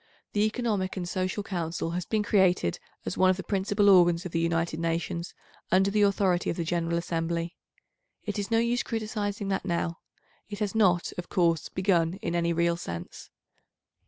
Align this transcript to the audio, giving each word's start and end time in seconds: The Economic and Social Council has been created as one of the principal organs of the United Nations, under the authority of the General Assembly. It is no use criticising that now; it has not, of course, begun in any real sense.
The 0.33 0.47
Economic 0.47 0.97
and 0.97 1.07
Social 1.07 1.43
Council 1.43 1.91
has 1.91 2.05
been 2.07 2.23
created 2.23 2.79
as 3.05 3.19
one 3.19 3.29
of 3.29 3.37
the 3.37 3.43
principal 3.43 3.87
organs 3.87 4.25
of 4.25 4.31
the 4.31 4.39
United 4.39 4.79
Nations, 4.79 5.35
under 5.71 5.91
the 5.91 6.01
authority 6.01 6.49
of 6.49 6.57
the 6.57 6.63
General 6.63 6.97
Assembly. 6.97 7.55
It 8.25 8.39
is 8.39 8.49
no 8.49 8.57
use 8.57 8.81
criticising 8.81 9.49
that 9.49 9.63
now; 9.63 9.99
it 10.49 10.57
has 10.57 10.73
not, 10.73 11.13
of 11.19 11.29
course, 11.29 11.69
begun 11.69 12.15
in 12.23 12.33
any 12.33 12.51
real 12.51 12.77
sense. 12.77 13.29